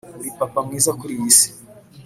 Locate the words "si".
1.37-1.49